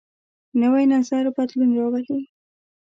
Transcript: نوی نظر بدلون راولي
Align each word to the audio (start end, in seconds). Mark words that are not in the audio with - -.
نوی 0.61 0.85
نظر 0.93 1.23
بدلون 1.35 1.69
راولي 1.77 2.19